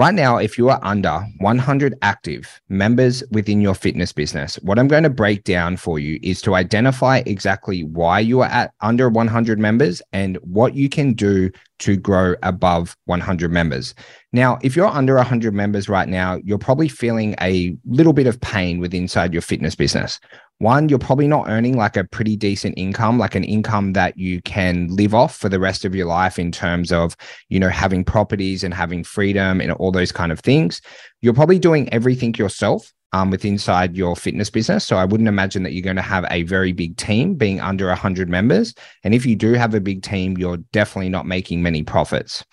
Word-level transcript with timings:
Right 0.00 0.14
now, 0.14 0.38
if 0.38 0.56
you 0.56 0.70
are 0.70 0.80
under 0.82 1.26
100 1.40 1.94
active 2.00 2.62
members 2.70 3.22
within 3.32 3.60
your 3.60 3.74
fitness 3.74 4.14
business, 4.14 4.54
what 4.62 4.78
I'm 4.78 4.88
going 4.88 5.02
to 5.02 5.10
break 5.10 5.44
down 5.44 5.76
for 5.76 5.98
you 5.98 6.18
is 6.22 6.40
to 6.40 6.54
identify 6.54 7.22
exactly 7.26 7.84
why 7.84 8.20
you 8.20 8.40
are 8.40 8.48
at 8.48 8.72
under 8.80 9.10
100 9.10 9.58
members 9.58 10.00
and 10.14 10.38
what 10.38 10.74
you 10.74 10.88
can 10.88 11.12
do 11.12 11.50
to 11.80 11.98
grow 11.98 12.34
above 12.42 12.96
100 13.04 13.52
members. 13.52 13.94
Now, 14.32 14.58
if 14.62 14.74
you're 14.74 14.86
under 14.86 15.16
100 15.16 15.52
members 15.52 15.86
right 15.86 16.08
now, 16.08 16.40
you're 16.44 16.56
probably 16.56 16.88
feeling 16.88 17.34
a 17.38 17.76
little 17.84 18.14
bit 18.14 18.26
of 18.26 18.40
pain 18.40 18.80
with 18.80 18.94
inside 18.94 19.34
your 19.34 19.42
fitness 19.42 19.74
business 19.74 20.18
one, 20.60 20.88
you're 20.90 20.98
probably 20.98 21.26
not 21.26 21.48
earning 21.48 21.76
like 21.76 21.96
a 21.96 22.04
pretty 22.04 22.36
decent 22.36 22.74
income, 22.76 23.18
like 23.18 23.34
an 23.34 23.44
income 23.44 23.94
that 23.94 24.18
you 24.18 24.42
can 24.42 24.88
live 24.88 25.14
off 25.14 25.34
for 25.34 25.48
the 25.48 25.58
rest 25.58 25.86
of 25.86 25.94
your 25.94 26.06
life 26.06 26.38
in 26.38 26.52
terms 26.52 26.92
of, 26.92 27.16
you 27.48 27.58
know, 27.58 27.70
having 27.70 28.04
properties 28.04 28.62
and 28.62 28.74
having 28.74 29.02
freedom 29.02 29.60
and 29.60 29.72
all 29.72 29.90
those 29.90 30.12
kind 30.12 30.30
of 30.30 30.40
things. 30.40 30.82
You're 31.22 31.34
probably 31.34 31.58
doing 31.58 31.90
everything 31.92 32.34
yourself 32.34 32.92
um, 33.12 33.30
with 33.30 33.44
inside 33.44 33.96
your 33.96 34.14
fitness 34.14 34.50
business. 34.50 34.84
So 34.84 34.96
I 34.96 35.06
wouldn't 35.06 35.28
imagine 35.28 35.62
that 35.62 35.72
you're 35.72 35.82
going 35.82 35.96
to 35.96 36.02
have 36.02 36.26
a 36.30 36.42
very 36.42 36.72
big 36.72 36.98
team 36.98 37.34
being 37.34 37.60
under 37.60 37.86
100 37.86 38.28
members. 38.28 38.74
And 39.02 39.14
if 39.14 39.24
you 39.24 39.36
do 39.36 39.54
have 39.54 39.74
a 39.74 39.80
big 39.80 40.02
team, 40.02 40.36
you're 40.36 40.58
definitely 40.72 41.08
not 41.08 41.26
making 41.26 41.62
many 41.62 41.82
profits. 41.82 42.44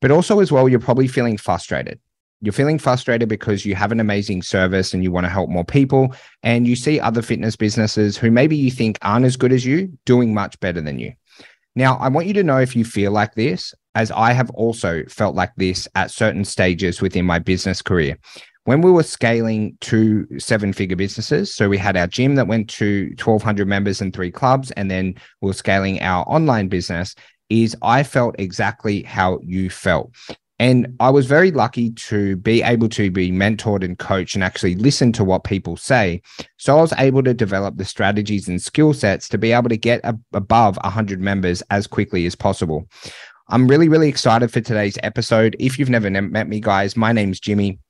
But 0.00 0.10
also, 0.10 0.40
as 0.40 0.50
well, 0.50 0.68
you're 0.68 0.80
probably 0.80 1.06
feeling 1.06 1.36
frustrated 1.36 2.00
you're 2.42 2.52
feeling 2.52 2.78
frustrated 2.78 3.28
because 3.28 3.64
you 3.64 3.76
have 3.76 3.92
an 3.92 4.00
amazing 4.00 4.42
service 4.42 4.92
and 4.92 5.02
you 5.04 5.12
want 5.12 5.24
to 5.24 5.30
help 5.30 5.48
more 5.48 5.64
people 5.64 6.12
and 6.42 6.66
you 6.66 6.74
see 6.74 6.98
other 6.98 7.22
fitness 7.22 7.54
businesses 7.54 8.16
who 8.16 8.32
maybe 8.32 8.56
you 8.56 8.70
think 8.70 8.98
aren't 9.00 9.24
as 9.24 9.36
good 9.36 9.52
as 9.52 9.64
you 9.64 9.96
doing 10.04 10.34
much 10.34 10.58
better 10.58 10.80
than 10.80 10.98
you. 10.98 11.12
Now, 11.76 11.96
I 11.98 12.08
want 12.08 12.26
you 12.26 12.34
to 12.34 12.42
know 12.42 12.58
if 12.58 12.74
you 12.74 12.84
feel 12.84 13.12
like 13.12 13.34
this, 13.34 13.72
as 13.94 14.10
I 14.10 14.32
have 14.32 14.50
also 14.50 15.04
felt 15.08 15.36
like 15.36 15.52
this 15.56 15.86
at 15.94 16.10
certain 16.10 16.44
stages 16.44 17.00
within 17.00 17.24
my 17.24 17.38
business 17.38 17.80
career. 17.80 18.18
When 18.64 18.82
we 18.82 18.90
were 18.90 19.02
scaling 19.04 19.78
to 19.82 20.26
seven 20.38 20.72
figure 20.72 20.96
businesses, 20.96 21.54
so 21.54 21.68
we 21.68 21.78
had 21.78 21.96
our 21.96 22.06
gym 22.06 22.34
that 22.34 22.46
went 22.46 22.68
to 22.70 23.06
1,200 23.22 23.66
members 23.66 24.00
and 24.00 24.12
three 24.12 24.30
clubs, 24.30 24.70
and 24.72 24.90
then 24.90 25.14
we 25.40 25.50
are 25.50 25.54
scaling 25.54 26.00
our 26.00 26.24
online 26.28 26.68
business, 26.68 27.14
is 27.50 27.76
I 27.82 28.02
felt 28.02 28.34
exactly 28.38 29.02
how 29.02 29.38
you 29.42 29.70
felt. 29.70 30.12
And 30.62 30.94
I 31.00 31.10
was 31.10 31.26
very 31.26 31.50
lucky 31.50 31.90
to 31.90 32.36
be 32.36 32.62
able 32.62 32.88
to 32.90 33.10
be 33.10 33.32
mentored 33.32 33.82
and 33.82 33.98
coached 33.98 34.36
and 34.36 34.44
actually 34.44 34.76
listen 34.76 35.10
to 35.14 35.24
what 35.24 35.42
people 35.42 35.76
say. 35.76 36.22
So 36.56 36.78
I 36.78 36.80
was 36.80 36.92
able 36.98 37.24
to 37.24 37.34
develop 37.34 37.78
the 37.78 37.84
strategies 37.84 38.46
and 38.46 38.62
skill 38.62 38.94
sets 38.94 39.28
to 39.30 39.38
be 39.38 39.50
able 39.50 39.70
to 39.70 39.76
get 39.76 40.00
a, 40.04 40.16
above 40.32 40.78
100 40.84 41.20
members 41.20 41.62
as 41.70 41.88
quickly 41.88 42.26
as 42.26 42.36
possible. 42.36 42.88
I'm 43.48 43.66
really, 43.66 43.88
really 43.88 44.08
excited 44.08 44.52
for 44.52 44.60
today's 44.60 44.96
episode. 45.02 45.56
If 45.58 45.80
you've 45.80 45.90
never 45.90 46.08
met 46.08 46.46
me, 46.46 46.60
guys, 46.60 46.96
my 46.96 47.10
name's 47.10 47.40
Jimmy. 47.40 47.80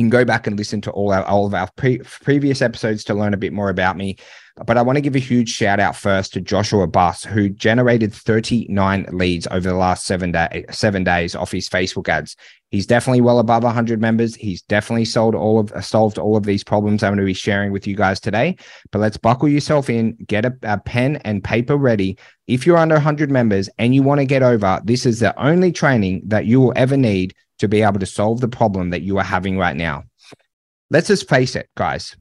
You 0.00 0.04
can 0.04 0.10
go 0.10 0.24
back 0.24 0.46
and 0.46 0.56
listen 0.56 0.80
to 0.82 0.90
all 0.92 1.12
our 1.12 1.22
all 1.24 1.44
of 1.44 1.52
our 1.52 1.68
pre- 1.76 1.98
previous 1.98 2.62
episodes 2.62 3.04
to 3.04 3.14
learn 3.14 3.34
a 3.34 3.36
bit 3.36 3.52
more 3.52 3.68
about 3.68 3.98
me. 3.98 4.16
But 4.64 4.78
I 4.78 4.82
want 4.82 4.96
to 4.96 5.02
give 5.02 5.14
a 5.14 5.18
huge 5.18 5.50
shout 5.50 5.78
out 5.78 5.94
first 5.94 6.32
to 6.32 6.40
Joshua 6.40 6.86
Buss, 6.86 7.22
who 7.22 7.50
generated 7.50 8.14
39 8.14 9.08
leads 9.12 9.46
over 9.48 9.68
the 9.68 9.74
last 9.74 10.06
seven 10.06 10.32
day 10.32 10.64
seven 10.70 11.04
days 11.04 11.36
off 11.36 11.52
his 11.52 11.68
Facebook 11.68 12.08
ads. 12.08 12.34
He's 12.70 12.86
definitely 12.86 13.20
well 13.20 13.40
above 13.40 13.62
100 13.62 14.00
members. 14.00 14.34
He's 14.34 14.62
definitely 14.62 15.04
solved 15.04 15.34
all 15.34 15.58
of 15.58 15.84
solved 15.84 16.16
all 16.16 16.34
of 16.34 16.44
these 16.44 16.64
problems 16.64 17.02
I'm 17.02 17.10
going 17.10 17.18
to 17.18 17.26
be 17.26 17.34
sharing 17.34 17.70
with 17.70 17.86
you 17.86 17.94
guys 17.94 18.20
today. 18.20 18.56
But 18.92 19.00
let's 19.00 19.18
buckle 19.18 19.50
yourself 19.50 19.90
in, 19.90 20.16
get 20.26 20.46
a, 20.46 20.56
a 20.62 20.78
pen 20.78 21.16
and 21.26 21.44
paper 21.44 21.76
ready. 21.76 22.16
If 22.46 22.66
you're 22.66 22.78
under 22.78 22.94
100 22.94 23.30
members 23.30 23.68
and 23.76 23.94
you 23.94 24.02
want 24.02 24.20
to 24.20 24.24
get 24.24 24.42
over, 24.42 24.80
this 24.82 25.04
is 25.04 25.20
the 25.20 25.38
only 25.38 25.72
training 25.72 26.22
that 26.28 26.46
you 26.46 26.58
will 26.58 26.72
ever 26.74 26.96
need 26.96 27.34
to 27.60 27.68
be 27.68 27.82
able 27.82 28.00
to 28.00 28.06
solve 28.06 28.40
the 28.40 28.48
problem 28.48 28.90
that 28.90 29.02
you 29.02 29.18
are 29.18 29.24
having 29.24 29.56
right 29.56 29.76
now. 29.76 30.02
Let's 30.90 31.08
just 31.08 31.28
face 31.28 31.54
it, 31.54 31.68
guys. 31.76 32.16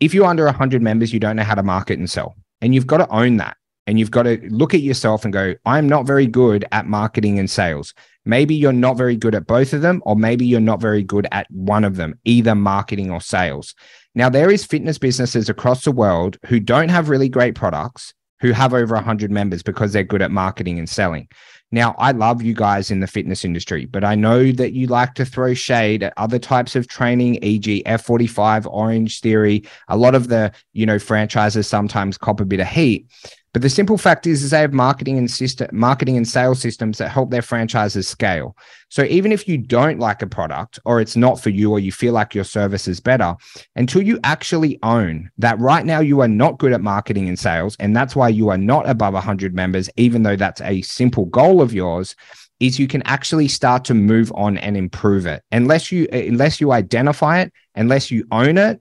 If 0.00 0.12
you're 0.12 0.26
under 0.26 0.44
100 0.46 0.82
members, 0.82 1.12
you 1.12 1.20
don't 1.20 1.36
know 1.36 1.44
how 1.44 1.54
to 1.54 1.62
market 1.62 1.98
and 1.98 2.10
sell. 2.10 2.34
And 2.60 2.74
you've 2.74 2.86
got 2.86 2.98
to 2.98 3.08
own 3.08 3.36
that. 3.36 3.56
And 3.86 3.98
you've 3.98 4.10
got 4.10 4.24
to 4.24 4.38
look 4.48 4.74
at 4.74 4.80
yourself 4.80 5.24
and 5.24 5.32
go, 5.32 5.54
I'm 5.64 5.88
not 5.88 6.06
very 6.06 6.26
good 6.26 6.64
at 6.72 6.86
marketing 6.86 7.38
and 7.38 7.50
sales. 7.50 7.94
Maybe 8.24 8.54
you're 8.54 8.72
not 8.72 8.96
very 8.96 9.16
good 9.16 9.34
at 9.34 9.46
both 9.46 9.72
of 9.72 9.82
them, 9.82 10.02
or 10.06 10.16
maybe 10.16 10.46
you're 10.46 10.60
not 10.60 10.80
very 10.80 11.02
good 11.02 11.26
at 11.32 11.50
one 11.50 11.84
of 11.84 11.96
them, 11.96 12.18
either 12.24 12.54
marketing 12.54 13.10
or 13.10 13.20
sales. 13.20 13.74
Now, 14.14 14.28
there 14.28 14.50
is 14.50 14.64
fitness 14.64 14.98
businesses 14.98 15.48
across 15.48 15.84
the 15.84 15.92
world 15.92 16.38
who 16.46 16.60
don't 16.60 16.90
have 16.90 17.08
really 17.08 17.28
great 17.28 17.56
products, 17.56 18.14
who 18.40 18.52
have 18.52 18.72
over 18.72 18.94
100 18.94 19.30
members 19.30 19.62
because 19.62 19.92
they're 19.92 20.04
good 20.04 20.22
at 20.22 20.30
marketing 20.30 20.78
and 20.78 20.88
selling. 20.88 21.28
Now, 21.72 21.94
I 21.98 22.12
love 22.12 22.42
you 22.42 22.52
guys 22.52 22.90
in 22.90 23.00
the 23.00 23.06
fitness 23.06 23.44
industry, 23.44 23.86
but 23.86 24.04
I 24.04 24.14
know 24.14 24.52
that 24.52 24.74
you 24.74 24.86
like 24.86 25.14
to 25.14 25.24
throw 25.24 25.54
shade 25.54 26.02
at 26.02 26.12
other 26.18 26.38
types 26.38 26.76
of 26.76 26.86
training, 26.86 27.38
e.g., 27.42 27.82
F45, 27.86 28.66
Orange 28.70 29.20
Theory. 29.20 29.64
A 29.88 29.96
lot 29.96 30.14
of 30.14 30.28
the, 30.28 30.52
you 30.74 30.84
know, 30.84 30.98
franchises 30.98 31.66
sometimes 31.66 32.18
cop 32.18 32.40
a 32.40 32.44
bit 32.44 32.60
of 32.60 32.68
heat. 32.68 33.08
But 33.52 33.60
the 33.60 33.68
simple 33.68 33.98
fact 33.98 34.26
is, 34.26 34.42
is 34.42 34.50
they 34.50 34.60
have 34.60 34.72
marketing 34.72 35.18
and 35.18 35.30
system, 35.30 35.68
marketing 35.72 36.16
and 36.16 36.26
sales 36.26 36.60
systems 36.60 36.96
that 36.98 37.10
help 37.10 37.30
their 37.30 37.42
franchises 37.42 38.08
scale. 38.08 38.56
So 38.88 39.04
even 39.04 39.30
if 39.30 39.46
you 39.46 39.58
don't 39.58 39.98
like 39.98 40.22
a 40.22 40.26
product 40.26 40.78
or 40.86 41.00
it's 41.00 41.16
not 41.16 41.40
for 41.40 41.50
you 41.50 41.70
or 41.70 41.78
you 41.78 41.92
feel 41.92 42.14
like 42.14 42.34
your 42.34 42.44
service 42.44 42.88
is 42.88 43.00
better, 43.00 43.34
until 43.76 44.02
you 44.02 44.18
actually 44.24 44.78
own 44.82 45.30
that 45.38 45.58
right 45.58 45.84
now 45.84 46.00
you 46.00 46.20
are 46.20 46.28
not 46.28 46.58
good 46.58 46.72
at 46.72 46.80
marketing 46.80 47.28
and 47.28 47.38
sales, 47.38 47.76
and 47.78 47.94
that's 47.94 48.16
why 48.16 48.28
you 48.28 48.48
are 48.48 48.58
not 48.58 48.88
above 48.88 49.12
100 49.12 49.54
members, 49.54 49.90
even 49.96 50.22
though 50.22 50.36
that's 50.36 50.60
a 50.62 50.80
simple 50.82 51.26
goal 51.26 51.61
of 51.62 51.72
yours, 51.72 52.14
is 52.60 52.78
you 52.78 52.86
can 52.86 53.02
actually 53.02 53.48
start 53.48 53.84
to 53.86 53.94
move 53.94 54.30
on 54.34 54.58
and 54.58 54.76
improve 54.76 55.26
it. 55.26 55.42
Unless 55.50 55.90
you 55.90 56.06
unless 56.12 56.60
you 56.60 56.72
identify 56.72 57.40
it, 57.40 57.52
unless 57.74 58.10
you 58.10 58.26
own 58.30 58.58
it, 58.58 58.80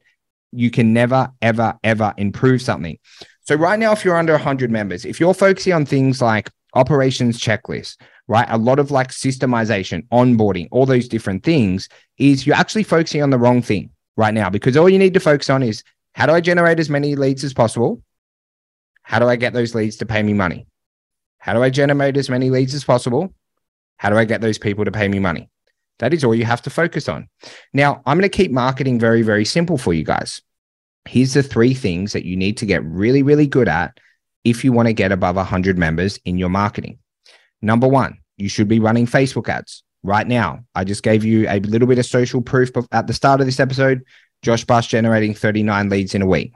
you 0.52 0.70
can 0.70 0.94
never 0.94 1.32
ever 1.42 1.78
ever 1.84 2.14
improve 2.18 2.62
something. 2.62 2.98
So 3.44 3.56
right 3.56 3.80
now, 3.80 3.92
if 3.92 4.06
you're 4.06 4.18
under 4.18 4.34
100 4.34 4.70
members, 4.70 5.06
if 5.06 5.20
you're 5.20 5.34
focusing 5.34 5.74
on 5.74 5.86
things 5.86 6.22
like 6.22 6.52
operations 6.76 7.40
checklist, 7.40 7.98
right, 8.28 8.48
a 8.50 8.58
lot 8.58 8.80
of 8.80 8.92
like 8.92 9.10
systemization, 9.10 10.08
onboarding, 10.10 10.68
all 10.72 10.86
those 10.86 11.08
different 11.08 11.44
things, 11.44 11.90
is 12.18 12.46
you're 12.46 12.56
actually 12.56 12.84
focusing 12.84 13.24
on 13.24 13.30
the 13.30 13.40
wrong 13.40 13.62
thing 13.62 13.90
right 14.16 14.34
now 14.34 14.50
because 14.50 14.78
all 14.78 14.90
you 14.90 15.00
need 15.00 15.14
to 15.16 15.20
focus 15.20 15.50
on 15.50 15.64
is 15.64 15.84
how 16.14 16.26
do 16.26 16.34
I 16.34 16.42
generate 16.42 16.80
as 16.80 16.90
many 16.90 17.16
leads 17.16 17.44
as 17.44 17.54
possible? 17.54 18.04
How 19.04 19.20
do 19.20 19.28
I 19.28 19.36
get 19.36 19.54
those 19.54 19.74
leads 19.74 19.98
to 19.98 20.06
pay 20.06 20.22
me 20.22 20.34
money? 20.34 20.68
How 21.42 21.54
do 21.54 21.62
I 21.62 21.70
generate 21.70 22.16
as 22.16 22.30
many 22.30 22.50
leads 22.50 22.74
as 22.74 22.86
possible? 22.86 23.34
How 23.98 24.10
do 24.10 24.18
I 24.18 24.26
get 24.26 24.42
those 24.42 24.58
people 24.58 24.86
to 24.86 24.92
pay 24.92 25.08
me 25.08 25.20
money? 25.20 25.50
That 26.00 26.14
is 26.14 26.24
all 26.24 26.34
you 26.34 26.46
have 26.46 26.62
to 26.64 26.70
focus 26.70 27.10
on. 27.10 27.28
Now, 27.74 28.02
I'm 28.06 28.18
going 28.18 28.30
to 28.30 28.38
keep 28.38 28.52
marketing 28.52 29.00
very, 29.00 29.22
very 29.22 29.46
simple 29.46 29.78
for 29.78 29.94
you 29.94 30.04
guys 30.04 30.42
here's 31.06 31.34
the 31.34 31.44
three 31.44 31.74
things 31.74 32.14
that 32.14 32.26
you 32.26 32.36
need 32.36 32.58
to 32.58 32.66
get 32.66 32.84
really, 32.86 33.24
really 33.24 33.48
good 33.48 33.68
at 33.68 34.00
if 34.44 34.64
you 34.64 34.72
want 34.72 34.88
to 34.88 34.94
get 34.94 35.12
above 35.12 35.36
100 35.36 35.78
members 35.78 36.20
in 36.26 36.38
your 36.38 36.50
marketing. 36.50 37.00
Number 37.62 37.88
one, 37.88 38.18
you 38.38 38.50
should 38.50 38.68
be 38.68 38.80
running 38.80 39.06
Facebook 39.06 39.50
ads 39.50 39.84
right 40.04 40.28
now. 40.28 40.66
I 40.74 40.84
just 40.84 41.04
gave 41.04 41.24
you 41.24 41.48
a 41.48 41.60
little 41.60 41.88
bit 41.88 42.00
of 42.00 42.06
social 42.06 42.42
proof 42.42 42.72
at 42.92 43.08
the 43.08 43.14
start 43.14 43.40
of 43.40 43.46
this 43.46 43.60
episode. 43.60 44.04
Josh 44.42 44.66
Buss 44.66 44.88
generating 44.88 45.36
39 45.36 45.90
leads 45.90 46.16
in 46.16 46.24
a 46.24 46.28
week. 46.28 46.54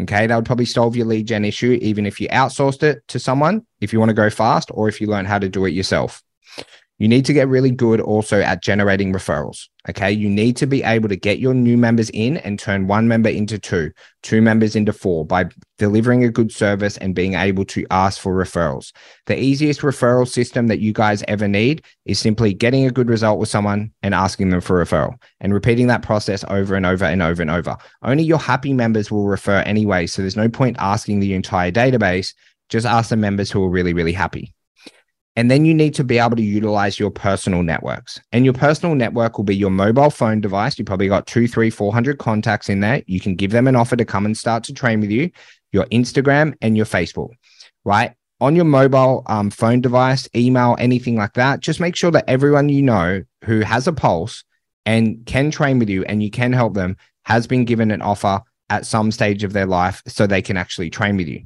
Okay, 0.00 0.26
that 0.26 0.34
would 0.34 0.44
probably 0.44 0.64
solve 0.64 0.96
your 0.96 1.06
lead 1.06 1.28
gen 1.28 1.44
issue, 1.44 1.78
even 1.80 2.04
if 2.04 2.20
you 2.20 2.28
outsourced 2.28 2.82
it 2.82 3.06
to 3.08 3.18
someone, 3.20 3.64
if 3.80 3.92
you 3.92 4.00
want 4.00 4.08
to 4.08 4.14
go 4.14 4.28
fast, 4.28 4.70
or 4.74 4.88
if 4.88 5.00
you 5.00 5.06
learn 5.06 5.24
how 5.24 5.38
to 5.38 5.48
do 5.48 5.64
it 5.66 5.70
yourself. 5.70 6.22
You 6.98 7.08
need 7.08 7.24
to 7.24 7.32
get 7.32 7.48
really 7.48 7.72
good 7.72 8.00
also 8.00 8.40
at 8.40 8.62
generating 8.62 9.12
referrals. 9.12 9.68
Okay. 9.88 10.12
You 10.12 10.30
need 10.30 10.56
to 10.58 10.66
be 10.66 10.82
able 10.84 11.08
to 11.08 11.16
get 11.16 11.40
your 11.40 11.52
new 11.52 11.76
members 11.76 12.08
in 12.10 12.36
and 12.38 12.58
turn 12.58 12.86
one 12.86 13.08
member 13.08 13.28
into 13.28 13.58
two, 13.58 13.90
two 14.22 14.40
members 14.40 14.76
into 14.76 14.92
four 14.92 15.26
by 15.26 15.46
delivering 15.76 16.22
a 16.24 16.30
good 16.30 16.52
service 16.52 16.96
and 16.98 17.14
being 17.14 17.34
able 17.34 17.64
to 17.66 17.84
ask 17.90 18.20
for 18.20 18.32
referrals. 18.32 18.92
The 19.26 19.38
easiest 19.38 19.80
referral 19.80 20.26
system 20.26 20.68
that 20.68 20.78
you 20.78 20.92
guys 20.92 21.24
ever 21.26 21.48
need 21.48 21.84
is 22.06 22.20
simply 22.20 22.54
getting 22.54 22.86
a 22.86 22.92
good 22.92 23.08
result 23.08 23.40
with 23.40 23.48
someone 23.48 23.92
and 24.02 24.14
asking 24.14 24.50
them 24.50 24.60
for 24.60 24.82
referral 24.82 25.14
and 25.40 25.52
repeating 25.52 25.88
that 25.88 26.02
process 26.02 26.44
over 26.48 26.76
and 26.76 26.86
over 26.86 27.04
and 27.04 27.22
over 27.22 27.42
and 27.42 27.50
over. 27.50 27.76
Only 28.02 28.22
your 28.22 28.38
happy 28.38 28.72
members 28.72 29.10
will 29.10 29.26
refer 29.26 29.58
anyway. 29.60 30.06
So 30.06 30.22
there's 30.22 30.36
no 30.36 30.48
point 30.48 30.76
asking 30.78 31.20
the 31.20 31.34
entire 31.34 31.72
database. 31.72 32.34
Just 32.68 32.86
ask 32.86 33.10
the 33.10 33.16
members 33.16 33.50
who 33.50 33.62
are 33.64 33.68
really, 33.68 33.92
really 33.92 34.12
happy. 34.12 34.54
And 35.36 35.50
then 35.50 35.64
you 35.64 35.74
need 35.74 35.94
to 35.94 36.04
be 36.04 36.18
able 36.18 36.36
to 36.36 36.42
utilize 36.42 36.98
your 36.98 37.10
personal 37.10 37.62
networks. 37.62 38.20
And 38.32 38.44
your 38.44 38.54
personal 38.54 38.94
network 38.94 39.36
will 39.36 39.44
be 39.44 39.56
your 39.56 39.70
mobile 39.70 40.10
phone 40.10 40.40
device. 40.40 40.78
You 40.78 40.84
probably 40.84 41.08
got 41.08 41.26
two, 41.26 41.48
three, 41.48 41.70
400 41.70 42.18
contacts 42.18 42.68
in 42.68 42.80
there. 42.80 43.02
You 43.06 43.18
can 43.18 43.34
give 43.34 43.50
them 43.50 43.66
an 43.66 43.74
offer 43.74 43.96
to 43.96 44.04
come 44.04 44.26
and 44.26 44.36
start 44.36 44.62
to 44.64 44.72
train 44.72 45.00
with 45.00 45.10
you, 45.10 45.30
your 45.72 45.86
Instagram 45.86 46.54
and 46.62 46.76
your 46.76 46.86
Facebook, 46.86 47.30
right? 47.84 48.12
On 48.40 48.54
your 48.54 48.64
mobile 48.64 49.22
um, 49.26 49.50
phone 49.50 49.80
device, 49.80 50.28
email, 50.36 50.76
anything 50.78 51.16
like 51.16 51.32
that, 51.34 51.60
just 51.60 51.80
make 51.80 51.96
sure 51.96 52.10
that 52.12 52.28
everyone 52.28 52.68
you 52.68 52.82
know 52.82 53.22
who 53.44 53.60
has 53.60 53.88
a 53.88 53.92
pulse 53.92 54.44
and 54.86 55.24
can 55.26 55.50
train 55.50 55.78
with 55.78 55.88
you 55.88 56.04
and 56.04 56.22
you 56.22 56.30
can 56.30 56.52
help 56.52 56.74
them 56.74 56.96
has 57.24 57.46
been 57.46 57.64
given 57.64 57.90
an 57.90 58.02
offer 58.02 58.40
at 58.70 58.86
some 58.86 59.10
stage 59.10 59.44
of 59.44 59.52
their 59.52 59.66
life 59.66 60.02
so 60.06 60.26
they 60.26 60.42
can 60.42 60.56
actually 60.56 60.90
train 60.90 61.16
with 61.16 61.28
you. 61.28 61.44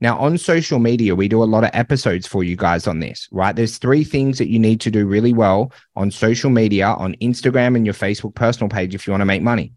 Now, 0.00 0.18
on 0.18 0.36
social 0.36 0.78
media, 0.78 1.14
we 1.14 1.26
do 1.26 1.42
a 1.42 1.44
lot 1.44 1.64
of 1.64 1.70
episodes 1.72 2.26
for 2.26 2.44
you 2.44 2.54
guys 2.54 2.86
on 2.86 3.00
this, 3.00 3.28
right? 3.32 3.56
There's 3.56 3.78
three 3.78 4.04
things 4.04 4.36
that 4.36 4.50
you 4.50 4.58
need 4.58 4.80
to 4.82 4.90
do 4.90 5.06
really 5.06 5.32
well 5.32 5.72
on 5.94 6.10
social 6.10 6.50
media, 6.50 6.88
on 6.88 7.14
Instagram 7.22 7.76
and 7.76 7.86
your 7.86 7.94
Facebook 7.94 8.34
personal 8.34 8.68
page 8.68 8.94
if 8.94 9.06
you 9.06 9.12
want 9.12 9.22
to 9.22 9.26
make 9.26 9.42
money. 9.42 9.72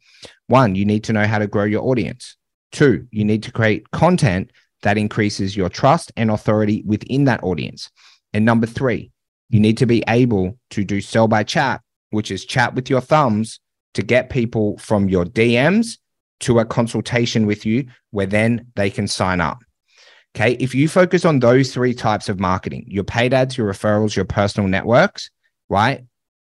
One, 0.48 0.76
you 0.76 0.84
need 0.84 1.06
to 1.06 1.14
know 1.14 1.26
how 1.26 1.40
to 1.40 1.48
grow 1.48 1.64
your 1.64 1.84
audience. 1.84 2.36
Two, 2.74 3.08
you 3.12 3.24
need 3.24 3.44
to 3.44 3.52
create 3.52 3.92
content 3.92 4.52
that 4.82 4.98
increases 4.98 5.56
your 5.56 5.70
trust 5.70 6.12
and 6.18 6.30
authority 6.30 6.84
within 6.86 7.24
that 7.26 7.44
audience. 7.44 7.90
And 8.34 8.44
number 8.44 8.68
three, 8.68 9.12
you 9.50 9.60
need 9.62 9.78
to 9.78 9.86
be 9.86 10.04
able 10.08 10.58
to 10.72 10.84
do 10.84 11.00
sell 11.00 11.30
by 11.30 11.44
chat, 11.44 11.82
which 12.12 12.30
is 12.30 12.46
chat 12.46 12.76
with 12.76 12.90
your 12.90 13.02
thumbs 13.02 13.60
to 13.94 14.04
get 14.04 14.30
people 14.30 14.78
from 14.78 15.10
your 15.10 15.26
DMs 15.26 15.98
to 16.42 16.60
a 16.60 16.66
consultation 16.66 17.46
with 17.46 17.66
you 17.66 17.88
where 18.12 18.26
then 18.26 18.68
they 18.76 18.90
can 18.90 19.08
sign 19.08 19.42
up. 19.42 19.60
Okay. 20.36 20.54
If 20.60 20.76
you 20.76 20.88
focus 20.88 21.26
on 21.26 21.40
those 21.40 21.74
three 21.74 21.94
types 21.94 22.30
of 22.30 22.40
marketing, 22.40 22.86
your 22.88 23.04
paid 23.04 23.34
ads, 23.34 23.58
your 23.58 23.72
referrals, 23.72 24.16
your 24.16 24.26
personal 24.26 24.70
networks, 24.70 25.30
right? 25.70 26.04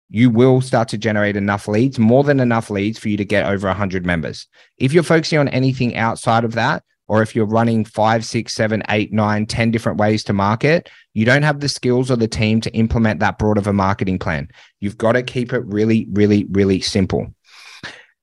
You 0.09 0.29
will 0.29 0.61
start 0.61 0.89
to 0.89 0.97
generate 0.97 1.35
enough 1.35 1.67
leads, 1.67 1.99
more 1.99 2.23
than 2.23 2.39
enough 2.39 2.69
leads 2.69 2.97
for 2.99 3.09
you 3.09 3.17
to 3.17 3.25
get 3.25 3.45
over 3.45 3.67
100 3.67 4.05
members. 4.05 4.47
If 4.77 4.91
you're 4.91 5.03
focusing 5.03 5.39
on 5.39 5.47
anything 5.49 5.95
outside 5.95 6.43
of 6.43 6.53
that, 6.53 6.83
or 7.09 7.23
if 7.23 7.35
you're 7.35 7.45
running 7.45 7.83
five, 7.83 8.23
six, 8.23 8.53
seven, 8.53 8.83
eight, 8.89 9.11
nine, 9.11 9.47
ten 9.47 9.71
different 9.71 9.97
ways 9.97 10.23
to 10.25 10.33
market, 10.33 10.89
you 11.13 11.25
don't 11.25 11.41
have 11.41 11.59
the 11.59 11.67
skills 11.67 12.11
or 12.11 12.15
the 12.15 12.27
team 12.27 12.61
to 12.61 12.71
implement 12.73 13.19
that 13.19 13.39
broad 13.39 13.57
of 13.57 13.65
a 13.65 13.73
marketing 13.73 14.19
plan. 14.19 14.47
You've 14.79 14.97
got 14.97 15.13
to 15.13 15.23
keep 15.23 15.51
it 15.51 15.65
really, 15.65 16.07
really, 16.11 16.45
really 16.51 16.79
simple. 16.81 17.33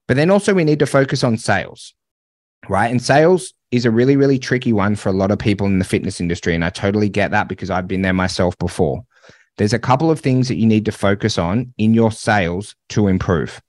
But 0.07 0.17
then 0.17 0.31
also, 0.31 0.55
we 0.55 0.65
need 0.65 0.79
to 0.79 0.87
focus 0.87 1.25
on 1.25 1.37
sales, 1.37 1.95
right? 2.69 2.91
And 2.91 3.01
sales 3.03 3.53
is 3.71 3.85
a 3.85 3.91
really, 3.91 4.17
really 4.17 4.39
tricky 4.39 4.73
one 4.73 4.97
for 4.97 5.09
a 5.09 5.13
lot 5.13 5.31
of 5.31 5.39
people 5.39 5.67
in 5.67 5.79
the 5.79 5.85
fitness 5.85 6.21
industry. 6.21 6.55
And 6.55 6.65
I 6.65 6.71
totally 6.71 7.09
get 7.09 7.31
that 7.33 7.49
because 7.49 7.71
I've 7.71 7.89
been 7.89 8.03
there 8.03 8.13
myself 8.13 8.57
before. 8.59 9.05
There's 9.57 9.73
a 9.73 9.79
couple 9.79 10.11
of 10.11 10.21
things 10.21 10.49
that 10.49 10.57
you 10.57 10.67
need 10.67 10.85
to 10.85 10.93
focus 10.93 11.39
on 11.39 11.73
in 11.79 11.95
your 11.95 12.13
sales 12.13 12.77
to 12.91 13.09
improve. 13.09 13.61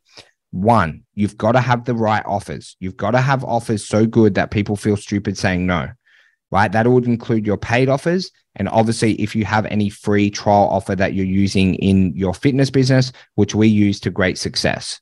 One, 0.52 1.04
you've 1.14 1.38
got 1.38 1.54
to 1.54 1.62
have 1.62 1.86
the 1.86 1.96
right 1.96 2.24
offers. 2.26 2.76
You've 2.80 2.98
got 2.98 3.12
to 3.12 3.22
have 3.22 3.44
offers 3.44 3.86
so 3.86 4.06
good 4.06 4.36
that 4.36 4.52
people 4.52 4.76
feel 4.76 4.98
stupid 4.98 5.38
saying 5.38 5.66
no, 5.66 5.90
right? 6.52 6.72
That 6.72 6.88
would 6.88 7.06
include 7.06 7.46
your 7.46 7.58
paid 7.58 7.90
offers. 7.90 8.32
And 8.56 8.68
obviously, 8.70 9.14
if 9.14 9.36
you 9.36 9.46
have 9.46 9.66
any 9.68 9.90
free 9.90 10.30
trial 10.30 10.68
offer 10.70 10.96
that 10.96 11.14
you're 11.14 11.26
using 11.26 11.76
in 11.76 12.14
your 12.16 12.34
fitness 12.34 12.70
business, 12.70 13.12
which 13.36 13.56
we 13.56 13.68
use 13.68 14.00
to 14.02 14.10
great 14.10 14.38
success. 14.38 15.00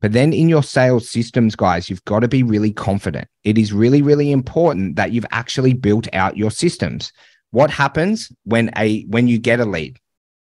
But 0.00 0.12
then 0.12 0.32
in 0.32 0.48
your 0.48 0.62
sales 0.62 1.08
systems, 1.08 1.56
guys, 1.56 1.88
you've 1.88 2.04
got 2.04 2.20
to 2.20 2.28
be 2.28 2.42
really 2.42 2.72
confident. 2.72 3.28
It 3.44 3.56
is 3.56 3.72
really, 3.72 4.02
really 4.02 4.30
important 4.30 4.96
that 4.96 5.12
you've 5.12 5.26
actually 5.30 5.72
built 5.72 6.06
out 6.12 6.36
your 6.36 6.50
systems. 6.50 7.12
What 7.50 7.70
happens 7.70 8.30
when 8.44 8.70
a 8.76 9.04
when 9.04 9.28
you 9.28 9.38
get 9.38 9.60
a 9.60 9.64
lead? 9.64 9.98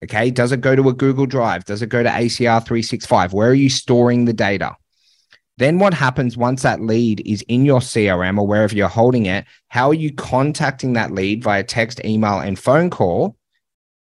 Okay. 0.03 0.31
Does 0.31 0.51
it 0.51 0.62
go 0.62 0.75
to 0.75 0.89
a 0.89 0.94
Google 0.94 1.25
Drive? 1.25 1.65
Does 1.65 1.81
it 1.81 1.89
go 1.89 2.03
to 2.03 2.09
ACR 2.09 2.65
365? 2.65 3.33
Where 3.33 3.50
are 3.50 3.53
you 3.53 3.69
storing 3.69 4.25
the 4.25 4.33
data? 4.33 4.75
Then 5.57 5.80
what 5.80 5.94
happens 5.94 6.36
once 6.36 6.63
that 6.63 6.81
lead 6.81 7.21
is 7.25 7.41
in 7.44 7.65
your 7.65 7.80
CRM 7.80 8.38
or 8.38 8.45
wherever 8.45 8.75
you're 8.75 8.89
holding 8.89 9.25
it? 9.25 9.45
How 9.69 9.89
are 9.89 9.94
you 9.94 10.13
contacting 10.13 10.94
that 10.94 11.12
lead 11.12 11.44
via 11.44 11.63
text, 11.63 12.03
email, 12.03 12.39
and 12.39 12.59
phone 12.59 12.89
call 12.89 13.38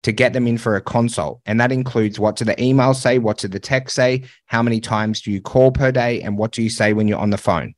to 0.03 0.13
get 0.13 0.33
them 0.33 0.47
in 0.47 0.59
for 0.59 0.77
a 0.77 0.81
consult. 0.81 1.41
And 1.47 1.61
that 1.61 1.73
includes 1.73 2.19
what 2.19 2.37
do 2.37 2.45
the 2.45 2.57
emails 2.57 2.97
say? 2.97 3.19
What 3.19 3.39
do 3.39 3.49
the 3.49 3.61
text 3.61 3.95
say? 3.95 4.25
How 4.47 4.63
many 4.63 4.81
times 4.81 5.21
do 5.21 5.31
you 5.31 5.41
call 5.41 5.71
per 5.71 5.93
day? 5.93 6.21
And 6.23 6.37
what 6.37 6.53
do 6.53 6.63
you 6.63 6.71
say 6.71 6.93
when 6.93 7.09
you're 7.09 7.19
on 7.19 7.31
the 7.31 7.39
phone? 7.39 7.75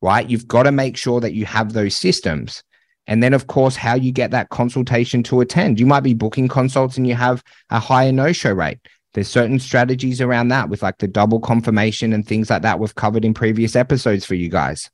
Right? 0.00 0.28
You've 0.28 0.48
got 0.48 0.62
to 0.62 0.72
make 0.72 0.96
sure 0.96 1.20
that 1.20 1.34
you 1.34 1.44
have 1.46 1.72
those 1.72 1.96
systems. 1.96 2.62
And 3.06 3.22
then, 3.22 3.34
of 3.34 3.46
course, 3.46 3.76
how 3.76 3.94
you 3.94 4.12
get 4.12 4.30
that 4.30 4.50
consultation 4.50 5.22
to 5.24 5.40
attend. 5.40 5.80
You 5.80 5.86
might 5.86 6.00
be 6.00 6.14
booking 6.14 6.48
consults 6.48 6.96
and 6.96 7.06
you 7.06 7.14
have 7.14 7.42
a 7.68 7.80
higher 7.80 8.12
no 8.12 8.32
show 8.32 8.52
rate. 8.52 8.78
There's 9.12 9.28
certain 9.28 9.58
strategies 9.58 10.20
around 10.20 10.48
that 10.48 10.68
with 10.68 10.82
like 10.82 10.98
the 10.98 11.08
double 11.08 11.40
confirmation 11.40 12.12
and 12.12 12.26
things 12.26 12.48
like 12.48 12.62
that 12.62 12.78
we've 12.78 12.94
covered 12.94 13.24
in 13.24 13.34
previous 13.34 13.74
episodes 13.74 14.24
for 14.24 14.36
you 14.36 14.48
guys. 14.48 14.88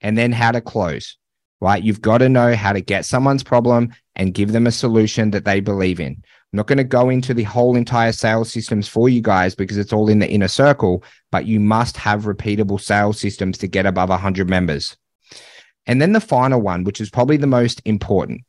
And 0.00 0.18
then 0.18 0.32
how 0.32 0.52
to 0.52 0.60
close 0.60 1.16
right? 1.60 1.82
You've 1.82 2.02
got 2.02 2.18
to 2.18 2.28
know 2.28 2.54
how 2.54 2.72
to 2.72 2.80
get 2.80 3.04
someone's 3.04 3.42
problem 3.42 3.92
and 4.16 4.34
give 4.34 4.52
them 4.52 4.66
a 4.66 4.72
solution 4.72 5.30
that 5.30 5.44
they 5.44 5.60
believe 5.60 6.00
in. 6.00 6.22
I'm 6.52 6.56
not 6.56 6.66
going 6.66 6.78
to 6.78 6.84
go 6.84 7.10
into 7.10 7.34
the 7.34 7.42
whole 7.42 7.76
entire 7.76 8.12
sales 8.12 8.50
systems 8.50 8.88
for 8.88 9.08
you 9.08 9.20
guys 9.20 9.54
because 9.54 9.76
it's 9.76 9.92
all 9.92 10.08
in 10.08 10.18
the 10.18 10.30
inner 10.30 10.48
circle, 10.48 11.04
but 11.30 11.46
you 11.46 11.60
must 11.60 11.96
have 11.98 12.24
repeatable 12.24 12.80
sales 12.80 13.20
systems 13.20 13.58
to 13.58 13.68
get 13.68 13.84
above 13.84 14.08
100 14.08 14.48
members. 14.48 14.96
And 15.86 16.00
then 16.00 16.12
the 16.12 16.20
final 16.20 16.60
one, 16.60 16.84
which 16.84 17.00
is 17.00 17.10
probably 17.10 17.36
the 17.36 17.46
most 17.46 17.82
important, 17.84 18.42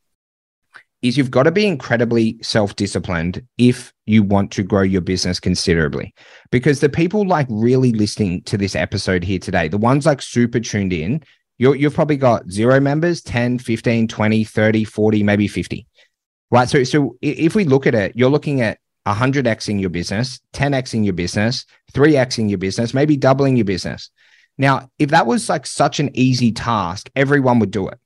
is 1.02 1.18
you've 1.18 1.32
got 1.32 1.44
to 1.44 1.52
be 1.52 1.66
incredibly 1.66 2.38
self 2.42 2.76
disciplined 2.76 3.46
if 3.58 3.94
you 4.06 4.24
want 4.24 4.52
to 4.52 4.64
grow 4.64 4.82
your 4.82 5.02
business 5.02 5.40
considerably. 5.40 6.14
Because 6.52 6.80
the 6.80 6.90
people 6.90 7.26
like 7.26 7.48
really 7.50 7.92
listening 7.92 8.44
to 8.44 8.58
this 8.58 8.76
episode 8.76 9.24
here 9.24 9.40
today, 9.40 9.68
the 9.68 9.78
ones 9.78 10.06
like 10.06 10.22
super 10.22 10.60
tuned 10.60 10.94
in, 10.94 11.24
you 11.60 11.74
you've 11.74 11.94
probably 11.94 12.18
got 12.18 12.50
zero 12.50 12.80
members 12.80 13.22
10 13.22 13.60
15 13.60 14.08
20 14.08 14.44
30 14.44 14.84
40 14.84 15.24
maybe 15.24 15.48
50 15.48 15.86
right 16.50 16.68
so 16.68 16.84
so 16.84 17.18
if 17.22 17.54
we 17.54 17.66
look 17.66 17.86
at 17.86 17.94
it 17.94 18.14
you're 18.16 18.32
looking 18.32 18.62
at 18.62 18.80
100x 19.06 19.70
in 19.70 19.78
your 19.78 19.90
business 19.92 20.40
10x 20.54 20.96
in 20.96 21.04
your 21.04 21.14
business 21.14 21.66
3x 21.94 22.40
in 22.40 22.50
your 22.50 22.58
business 22.58 22.94
maybe 22.94 23.18
doubling 23.18 23.56
your 23.56 23.66
business. 23.66 24.10
Now 24.58 24.90
if 24.98 25.12
that 25.12 25.28
was 25.28 25.50
like 25.50 25.66
such 25.68 26.00
an 26.00 26.10
easy 26.14 26.52
task 26.52 27.10
everyone 27.16 27.60
would 27.60 27.72
do 27.72 27.88
it. 27.88 28.00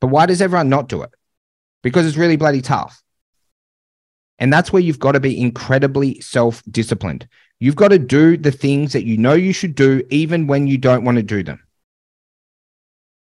But 0.00 0.08
why 0.08 0.26
does 0.26 0.42
everyone 0.42 0.68
not 0.68 0.88
do 0.88 1.02
it? 1.02 1.10
Because 1.82 2.06
it's 2.06 2.16
really 2.16 2.36
bloody 2.36 2.60
tough. 2.60 3.02
And 4.38 4.52
that's 4.52 4.72
where 4.72 4.82
you've 4.82 4.98
got 4.98 5.12
to 5.12 5.20
be 5.20 5.40
incredibly 5.40 6.20
self 6.20 6.62
disciplined 6.70 7.28
you've 7.60 7.76
got 7.76 7.88
to 7.88 7.98
do 7.98 8.36
the 8.36 8.52
things 8.52 8.92
that 8.92 9.04
you 9.04 9.16
know 9.16 9.32
you 9.32 9.52
should 9.52 9.74
do 9.74 10.02
even 10.10 10.46
when 10.46 10.66
you 10.66 10.76
don't 10.76 11.04
want 11.04 11.16
to 11.16 11.22
do 11.22 11.42
them 11.42 11.63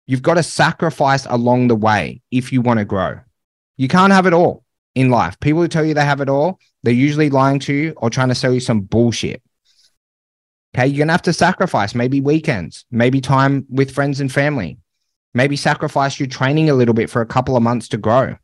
You've 0.09 0.23
got 0.23 0.33
to 0.33 0.43
sacrifice 0.43 1.27
along 1.27 1.67
the 1.67 1.75
way 1.75 2.23
if 2.31 2.51
you 2.51 2.63
want 2.63 2.79
to 2.79 2.83
grow. 2.83 3.19
You 3.77 3.87
can't 3.87 4.11
have 4.11 4.25
it 4.25 4.33
all 4.33 4.63
in 4.95 5.11
life. 5.11 5.39
People 5.39 5.61
who 5.61 5.67
tell 5.67 5.85
you 5.85 5.93
they 5.93 6.03
have 6.03 6.19
it 6.19 6.29
all, 6.29 6.59
they're 6.81 6.91
usually 6.91 7.29
lying 7.29 7.59
to 7.59 7.73
you 7.73 7.93
or 7.95 8.09
trying 8.09 8.29
to 8.29 8.35
sell 8.35 8.51
you 8.51 8.59
some 8.59 8.81
bullshit. 8.81 9.43
Okay, 10.73 10.87
you're 10.87 10.97
going 10.97 11.09
to 11.09 11.13
have 11.13 11.21
to 11.21 11.31
sacrifice 11.31 11.93
maybe 11.93 12.21
weekends, 12.21 12.85
maybe 12.89 13.21
time 13.21 13.67
with 13.69 13.91
friends 13.91 14.19
and 14.19 14.31
family, 14.31 14.79
maybe 15.35 15.55
sacrifice 15.55 16.19
your 16.19 16.27
training 16.27 16.71
a 16.71 16.73
little 16.73 16.95
bit 16.95 17.11
for 17.11 17.21
a 17.21 17.27
couple 17.27 17.55
of 17.55 17.61
months 17.61 17.87
to 17.89 17.97
grow. 17.97 18.35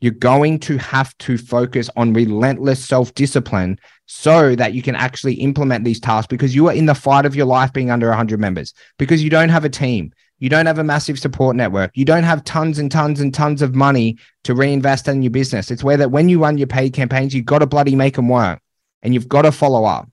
You're 0.00 0.10
going 0.10 0.58
to 0.60 0.76
have 0.78 1.16
to 1.18 1.38
focus 1.38 1.88
on 1.96 2.14
relentless 2.14 2.84
self 2.84 3.14
discipline 3.14 3.78
so 4.06 4.56
that 4.56 4.72
you 4.72 4.82
can 4.82 4.96
actually 4.96 5.34
implement 5.34 5.84
these 5.84 6.00
tasks 6.00 6.26
because 6.26 6.52
you 6.52 6.66
are 6.66 6.74
in 6.74 6.86
the 6.86 6.96
fight 6.96 7.26
of 7.26 7.36
your 7.36 7.46
life 7.46 7.72
being 7.72 7.92
under 7.92 8.08
100 8.08 8.40
members, 8.40 8.74
because 8.98 9.22
you 9.22 9.30
don't 9.30 9.50
have 9.50 9.64
a 9.64 9.68
team, 9.68 10.12
you 10.38 10.48
don't 10.48 10.66
have 10.66 10.78
a 10.78 10.84
massive 10.84 11.18
support 11.18 11.56
network. 11.56 11.90
You 11.94 12.04
don't 12.04 12.22
have 12.22 12.44
tons 12.44 12.78
and 12.78 12.90
tons 12.90 13.20
and 13.20 13.34
tons 13.34 13.60
of 13.62 13.74
money 13.74 14.18
to 14.44 14.54
reinvest 14.54 15.08
in 15.08 15.22
your 15.22 15.30
business. 15.30 15.70
It's 15.70 15.82
where 15.82 15.96
that 15.96 16.10
when 16.10 16.28
you 16.28 16.40
run 16.40 16.58
your 16.58 16.68
paid 16.68 16.92
campaigns, 16.92 17.34
you've 17.34 17.44
got 17.44 17.58
to 17.58 17.66
bloody 17.66 17.96
make 17.96 18.14
them 18.14 18.28
work 18.28 18.60
and 19.02 19.14
you've 19.14 19.28
got 19.28 19.42
to 19.42 19.52
follow 19.52 19.84
up. 19.84 20.08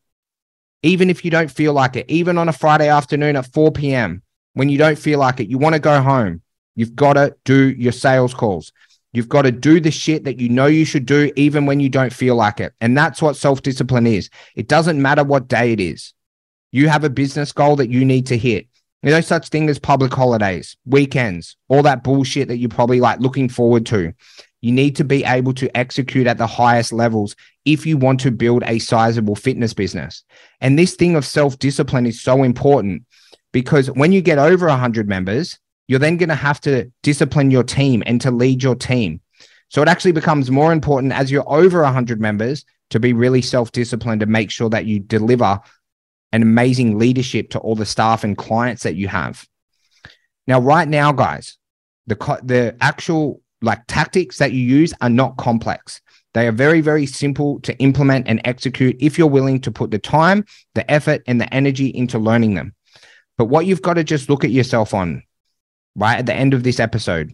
Even 0.83 1.09
if 1.09 1.23
you 1.23 1.31
don't 1.31 1.51
feel 1.51 1.73
like 1.73 1.95
it, 1.95 2.09
even 2.09 2.37
on 2.37 2.49
a 2.49 2.53
Friday 2.53 2.89
afternoon 2.89 3.35
at 3.35 3.51
4 3.53 3.71
p.m., 3.71 4.21
when 4.53 4.69
you 4.69 4.77
don't 4.77 4.97
feel 4.97 5.19
like 5.19 5.39
it, 5.39 5.49
you 5.49 5.57
want 5.57 5.73
to 5.73 5.79
go 5.79 6.01
home, 6.01 6.41
you've 6.75 6.95
got 6.95 7.13
to 7.13 7.35
do 7.43 7.69
your 7.71 7.91
sales 7.91 8.33
calls. 8.33 8.71
You've 9.11 9.29
got 9.29 9.43
to 9.43 9.51
do 9.51 9.79
the 9.79 9.91
shit 9.91 10.25
that 10.25 10.39
you 10.39 10.49
know 10.49 10.65
you 10.65 10.85
should 10.85 11.05
do, 11.05 11.31
even 11.35 11.65
when 11.65 11.79
you 11.79 11.87
don't 11.87 12.11
feel 12.11 12.35
like 12.35 12.59
it. 12.59 12.73
And 12.81 12.97
that's 12.97 13.21
what 13.21 13.37
self 13.37 13.61
discipline 13.61 14.07
is. 14.07 14.29
It 14.55 14.67
doesn't 14.67 15.01
matter 15.01 15.23
what 15.23 15.47
day 15.47 15.71
it 15.71 15.79
is. 15.79 16.13
You 16.71 16.89
have 16.89 17.05
a 17.05 17.09
business 17.09 17.53
goal 17.53 17.77
that 17.77 17.89
you 17.89 18.03
need 18.03 18.27
to 18.27 18.37
hit. 18.37 18.67
There's 19.05 19.17
no 19.17 19.21
such 19.21 19.49
thing 19.49 19.69
as 19.69 19.77
public 19.77 20.11
holidays, 20.11 20.77
weekends, 20.87 21.57
all 21.67 21.83
that 21.83 22.03
bullshit 22.03 22.47
that 22.47 22.57
you're 22.57 22.69
probably 22.69 22.99
like 22.99 23.19
looking 23.19 23.49
forward 23.49 23.85
to. 23.85 24.11
You 24.61 24.71
need 24.71 24.95
to 24.95 25.03
be 25.03 25.23
able 25.23 25.53
to 25.53 25.77
execute 25.77 26.25
at 26.25 26.39
the 26.39 26.47
highest 26.47 26.91
levels 26.91 27.35
if 27.65 27.85
you 27.85 27.97
want 27.97 28.19
to 28.21 28.31
build 28.31 28.63
a 28.65 28.79
sizable 28.79 29.35
fitness 29.35 29.75
business. 29.75 30.23
And 30.59 30.79
this 30.79 30.95
thing 30.95 31.15
of 31.15 31.23
self 31.23 31.59
discipline 31.59 32.07
is 32.07 32.23
so 32.23 32.41
important 32.41 33.03
because 33.51 33.91
when 33.91 34.11
you 34.11 34.21
get 34.21 34.39
over 34.39 34.65
100 34.65 35.07
members, 35.07 35.59
you're 35.87 35.99
then 35.99 36.17
going 36.17 36.29
to 36.29 36.35
have 36.35 36.59
to 36.61 36.91
discipline 37.03 37.51
your 37.51 37.61
team 37.61 38.01
and 38.07 38.19
to 38.21 38.31
lead 38.31 38.63
your 38.63 38.73
team. 38.73 39.21
So 39.69 39.83
it 39.83 39.87
actually 39.87 40.13
becomes 40.13 40.49
more 40.49 40.73
important 40.73 41.13
as 41.13 41.29
you're 41.29 41.47
over 41.47 41.83
100 41.83 42.19
members 42.19 42.65
to 42.89 42.99
be 42.99 43.13
really 43.13 43.43
self 43.43 43.71
disciplined 43.71 44.23
and 44.23 44.31
make 44.31 44.49
sure 44.49 44.71
that 44.71 44.87
you 44.87 44.99
deliver 44.99 45.59
and 46.35 46.43
amazing 46.43 46.99
leadership 46.99 47.49
to 47.49 47.59
all 47.59 47.75
the 47.75 47.85
staff 47.85 48.25
and 48.25 48.37
clients 48.37 48.83
that 48.83 48.95
you 48.95 49.07
have. 49.07 49.47
Now, 50.47 50.59
right 50.59 50.85
now, 50.85 51.13
guys, 51.13 51.57
the 52.07 52.15
the 52.43 52.75
actual 52.81 53.41
like 53.61 53.79
tactics 53.87 54.39
that 54.39 54.51
you 54.51 54.59
use 54.59 54.93
are 54.99 55.09
not 55.09 55.37
complex. 55.37 56.01
They 56.33 56.45
are 56.45 56.51
very, 56.51 56.81
very 56.81 57.05
simple 57.05 57.61
to 57.61 57.73
implement 57.77 58.27
and 58.27 58.41
execute 58.43 58.97
if 58.99 59.17
you're 59.17 59.27
willing 59.27 59.61
to 59.61 59.71
put 59.71 59.91
the 59.91 59.97
time, 59.97 60.43
the 60.73 60.89
effort, 60.91 61.21
and 61.25 61.39
the 61.39 61.51
energy 61.53 61.87
into 61.87 62.19
learning 62.19 62.55
them. 62.55 62.75
But 63.37 63.45
what 63.45 63.65
you've 63.65 63.81
got 63.81 63.93
to 63.93 64.03
just 64.03 64.29
look 64.29 64.43
at 64.43 64.51
yourself 64.51 64.93
on 64.93 65.23
right 65.95 66.19
at 66.19 66.25
the 66.25 66.33
end 66.33 66.53
of 66.53 66.63
this 66.63 66.81
episode 66.81 67.31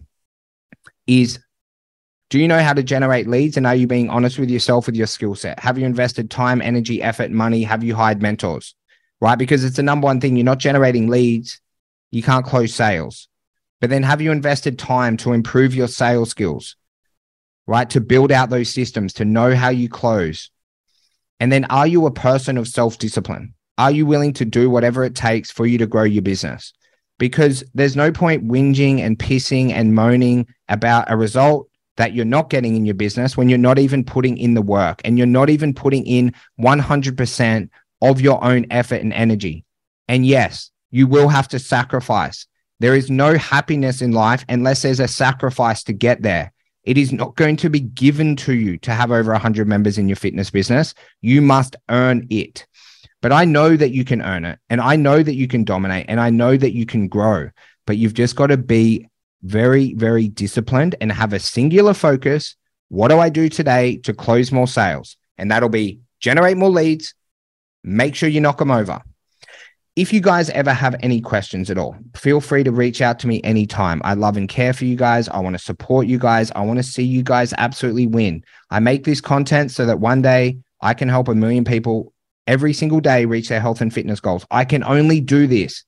is 1.08 1.40
do 2.30 2.38
you 2.38 2.46
know 2.46 2.62
how 2.62 2.72
to 2.72 2.84
generate 2.84 3.26
leads? 3.26 3.56
And 3.56 3.66
are 3.66 3.74
you 3.74 3.88
being 3.88 4.08
honest 4.10 4.38
with 4.38 4.48
yourself 4.48 4.86
with 4.86 4.94
your 4.94 5.08
skill 5.08 5.34
set? 5.34 5.58
Have 5.58 5.76
you 5.76 5.84
invested 5.84 6.30
time, 6.30 6.62
energy, 6.62 7.02
effort, 7.02 7.32
money? 7.32 7.64
Have 7.64 7.82
you 7.82 7.96
hired 7.96 8.22
mentors? 8.22 8.76
Right? 9.22 9.38
Because 9.38 9.62
it's 9.62 9.76
the 9.76 9.84
number 9.84 10.06
one 10.06 10.20
thing. 10.20 10.34
You're 10.34 10.44
not 10.44 10.58
generating 10.58 11.06
leads, 11.06 11.60
you 12.10 12.24
can't 12.24 12.44
close 12.44 12.74
sales. 12.74 13.28
But 13.80 13.88
then 13.88 14.02
have 14.02 14.20
you 14.20 14.32
invested 14.32 14.80
time 14.80 15.16
to 15.18 15.32
improve 15.32 15.76
your 15.76 15.86
sales 15.86 16.30
skills? 16.30 16.74
Right? 17.68 17.88
To 17.90 18.00
build 18.00 18.32
out 18.32 18.50
those 18.50 18.74
systems, 18.74 19.12
to 19.14 19.24
know 19.24 19.54
how 19.54 19.68
you 19.68 19.88
close. 19.88 20.50
And 21.38 21.52
then 21.52 21.66
are 21.66 21.86
you 21.86 22.04
a 22.06 22.10
person 22.10 22.58
of 22.58 22.66
self 22.66 22.98
discipline? 22.98 23.54
Are 23.78 23.92
you 23.92 24.06
willing 24.06 24.32
to 24.34 24.44
do 24.44 24.68
whatever 24.68 25.04
it 25.04 25.14
takes 25.14 25.52
for 25.52 25.66
you 25.66 25.78
to 25.78 25.86
grow 25.86 26.02
your 26.02 26.22
business? 26.22 26.72
Because 27.20 27.62
there's 27.74 27.94
no 27.94 28.10
point 28.10 28.48
whinging 28.48 28.98
and 28.98 29.16
pissing 29.16 29.70
and 29.70 29.94
moaning 29.94 30.48
about 30.68 31.08
a 31.08 31.16
result 31.16 31.68
that 31.96 32.12
you're 32.12 32.24
not 32.24 32.50
getting 32.50 32.74
in 32.74 32.84
your 32.84 32.96
business 32.96 33.36
when 33.36 33.48
you're 33.48 33.56
not 33.56 33.78
even 33.78 34.02
putting 34.02 34.36
in 34.36 34.54
the 34.54 34.62
work 34.62 35.00
and 35.04 35.16
you're 35.16 35.28
not 35.28 35.48
even 35.48 35.72
putting 35.74 36.04
in 36.06 36.34
100% 36.58 37.68
of 38.02 38.20
your 38.20 38.44
own 38.44 38.66
effort 38.70 39.00
and 39.00 39.12
energy. 39.14 39.64
And 40.08 40.26
yes, 40.26 40.70
you 40.90 41.06
will 41.06 41.28
have 41.28 41.48
to 41.48 41.58
sacrifice. 41.58 42.46
There 42.80 42.96
is 42.96 43.10
no 43.10 43.38
happiness 43.38 44.02
in 44.02 44.12
life 44.12 44.44
unless 44.48 44.82
there's 44.82 45.00
a 45.00 45.08
sacrifice 45.08 45.84
to 45.84 45.92
get 45.92 46.20
there. 46.20 46.52
It 46.84 46.98
is 46.98 47.12
not 47.12 47.36
going 47.36 47.56
to 47.58 47.70
be 47.70 47.80
given 47.80 48.34
to 48.36 48.52
you 48.52 48.76
to 48.78 48.90
have 48.90 49.12
over 49.12 49.30
100 49.30 49.68
members 49.68 49.98
in 49.98 50.08
your 50.08 50.16
fitness 50.16 50.50
business. 50.50 50.94
You 51.20 51.40
must 51.40 51.76
earn 51.88 52.26
it. 52.28 52.66
But 53.20 53.30
I 53.30 53.44
know 53.44 53.76
that 53.76 53.92
you 53.92 54.04
can 54.04 54.20
earn 54.20 54.44
it 54.44 54.58
and 54.68 54.80
I 54.80 54.96
know 54.96 55.22
that 55.22 55.36
you 55.36 55.46
can 55.46 55.62
dominate 55.62 56.06
and 56.08 56.18
I 56.20 56.30
know 56.30 56.56
that 56.56 56.74
you 56.74 56.84
can 56.84 57.06
grow. 57.06 57.50
But 57.86 57.98
you've 57.98 58.14
just 58.14 58.34
got 58.34 58.48
to 58.48 58.56
be 58.56 59.08
very, 59.42 59.94
very 59.94 60.26
disciplined 60.28 60.96
and 61.00 61.10
have 61.12 61.32
a 61.32 61.38
singular 61.38 61.94
focus. 61.94 62.56
What 62.88 63.08
do 63.08 63.20
I 63.20 63.28
do 63.28 63.48
today 63.48 63.98
to 63.98 64.12
close 64.12 64.50
more 64.50 64.66
sales? 64.66 65.16
And 65.38 65.52
that'll 65.52 65.68
be 65.68 66.00
generate 66.18 66.56
more 66.56 66.68
leads, 66.68 67.14
make 67.84 68.14
sure 68.14 68.28
you 68.28 68.40
knock 68.40 68.58
them 68.58 68.70
over. 68.70 69.02
If 69.94 70.10
you 70.10 70.22
guys 70.22 70.48
ever 70.50 70.72
have 70.72 70.96
any 71.00 71.20
questions 71.20 71.70
at 71.70 71.76
all, 71.76 71.94
feel 72.16 72.40
free 72.40 72.64
to 72.64 72.72
reach 72.72 73.02
out 73.02 73.18
to 73.20 73.26
me 73.26 73.42
anytime. 73.42 74.00
I 74.04 74.14
love 74.14 74.38
and 74.38 74.48
care 74.48 74.72
for 74.72 74.86
you 74.86 74.96
guys. 74.96 75.28
I 75.28 75.38
want 75.40 75.54
to 75.54 75.62
support 75.62 76.06
you 76.06 76.18
guys. 76.18 76.50
I 76.52 76.62
want 76.62 76.78
to 76.78 76.82
see 76.82 77.02
you 77.02 77.22
guys 77.22 77.52
absolutely 77.58 78.06
win. 78.06 78.42
I 78.70 78.80
make 78.80 79.04
this 79.04 79.20
content 79.20 79.70
so 79.70 79.84
that 79.84 80.00
one 80.00 80.22
day 80.22 80.58
I 80.80 80.94
can 80.94 81.10
help 81.10 81.28
a 81.28 81.34
million 81.34 81.64
people 81.64 82.14
every 82.46 82.72
single 82.72 83.00
day 83.00 83.26
reach 83.26 83.50
their 83.50 83.60
health 83.60 83.82
and 83.82 83.92
fitness 83.92 84.18
goals. 84.18 84.46
I 84.50 84.64
can 84.64 84.82
only 84.82 85.20
do 85.20 85.46
this 85.46 85.84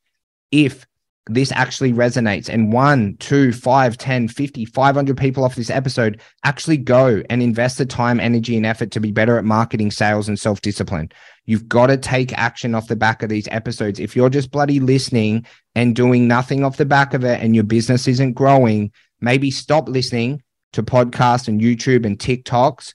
if 0.51 0.87
this 1.27 1.51
actually 1.53 1.93
resonates 1.93 2.51
and 2.51 2.73
one, 2.73 3.17
two, 3.19 3.53
five, 3.53 3.97
10, 3.97 4.29
50, 4.29 4.67
500 4.67 5.17
people 5.17 5.43
off 5.43 5.55
this 5.55 5.71
episode 5.71 6.21
actually 6.45 6.77
go 6.77 7.23
and 7.31 7.43
invest 7.43 7.79
the 7.79 7.87
time, 7.87 8.21
energy, 8.21 8.57
and 8.57 8.67
effort 8.67 8.91
to 8.91 9.01
be 9.01 9.11
better 9.11 9.39
at 9.39 9.45
marketing, 9.45 9.91
sales, 9.91 10.29
and 10.29 10.39
self 10.39 10.61
discipline. 10.61 11.11
You've 11.47 11.69
got 11.69 11.87
to 11.87 11.97
take 11.97 12.37
action 12.37 12.75
off 12.75 12.89
the 12.89 12.97
back 12.97 13.23
of 13.23 13.31
these 13.31 13.49
episodes. 13.49 14.01
If 14.01 14.15
you're 14.15 14.29
just 14.29 14.51
bloody 14.51 14.81
listening 14.81 15.47
and 15.75 15.97
doing 15.97 16.29
nothing 16.29 16.63
off 16.63 16.77
the 16.77 16.85
back 16.85 17.15
of 17.15 17.25
it 17.25 17.41
and 17.43 17.55
your 17.55 17.65
business 17.65 18.07
isn't 18.07 18.35
growing, 18.35 18.93
maybe 19.21 19.51
stop 19.51 19.89
listening 19.89 20.43
to 20.75 20.83
podcasts 20.83 21.49
and 21.49 21.61
YouTube 21.61 22.05
and 22.05 22.19
TikToks 22.19 22.95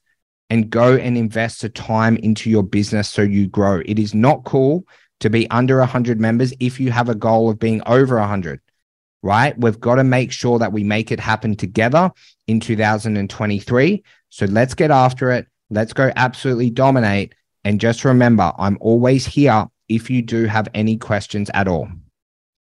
and 0.51 0.69
go 0.69 0.95
and 0.95 1.17
invest 1.17 1.61
the 1.61 1.69
time 1.69 2.17
into 2.17 2.49
your 2.49 2.63
business 2.63 3.09
so 3.09 3.21
you 3.21 3.47
grow. 3.47 3.81
It 3.85 3.97
is 3.97 4.13
not 4.13 4.45
cool 4.45 4.85
to 5.19 5.29
be 5.29 5.49
under 5.49 5.79
100 5.79 6.19
members 6.19 6.53
if 6.59 6.79
you 6.79 6.91
have 6.91 7.09
a 7.09 7.15
goal 7.15 7.49
of 7.49 7.59
being 7.59 7.81
over 7.85 8.17
100, 8.17 8.61
right? 9.21 9.57
We've 9.57 9.79
got 9.79 9.95
to 9.95 10.03
make 10.03 10.31
sure 10.31 10.59
that 10.59 10.71
we 10.71 10.83
make 10.83 11.11
it 11.11 11.19
happen 11.19 11.55
together 11.55 12.11
in 12.47 12.59
2023. 12.59 14.03
So 14.29 14.45
let's 14.45 14.73
get 14.73 14.91
after 14.91 15.31
it. 15.31 15.47
Let's 15.69 15.93
go 15.93 16.11
absolutely 16.15 16.69
dominate. 16.69 17.35
And 17.63 17.79
just 17.79 18.05
remember, 18.05 18.53
I'm 18.57 18.77
always 18.79 19.25
here 19.25 19.67
if 19.87 20.09
you 20.09 20.21
do 20.21 20.45
have 20.45 20.67
any 20.73 20.97
questions 20.97 21.49
at 21.53 21.67
all. 21.67 21.89